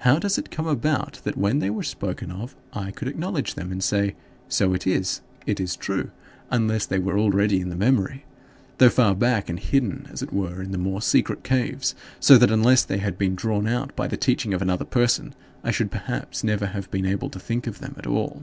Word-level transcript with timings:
How 0.00 0.18
does 0.18 0.36
it 0.36 0.50
come 0.50 0.66
about 0.66 1.22
that 1.24 1.38
when 1.38 1.58
they 1.58 1.70
were 1.70 1.82
spoken 1.82 2.30
of, 2.30 2.54
I 2.74 2.90
could 2.90 3.08
acknowledge 3.08 3.54
them 3.54 3.72
and 3.72 3.82
say, 3.82 4.14
"So 4.46 4.74
it 4.74 4.86
is, 4.86 5.22
it 5.46 5.58
is 5.58 5.74
true," 5.74 6.10
unless 6.50 6.84
they 6.84 6.98
were 6.98 7.18
already 7.18 7.62
in 7.62 7.70
the 7.70 7.74
memory, 7.74 8.26
though 8.76 8.90
far 8.90 9.14
back 9.14 9.48
and 9.48 9.58
hidden, 9.58 10.06
as 10.12 10.22
it 10.22 10.34
were, 10.34 10.60
in 10.60 10.72
the 10.72 10.76
more 10.76 11.00
secret 11.00 11.44
caves, 11.44 11.94
so 12.20 12.36
that 12.36 12.50
unless 12.50 12.84
they 12.84 12.98
had 12.98 13.16
been 13.16 13.34
drawn 13.34 13.66
out 13.66 13.96
by 13.96 14.06
the 14.06 14.18
teaching 14.18 14.52
of 14.52 14.60
another 14.60 14.84
person, 14.84 15.34
I 15.62 15.70
should 15.70 15.90
perhaps 15.90 16.44
never 16.44 16.66
have 16.66 16.90
been 16.90 17.06
able 17.06 17.30
to 17.30 17.40
think 17.40 17.66
of 17.66 17.78
them 17.78 17.94
at 17.96 18.06
all? 18.06 18.42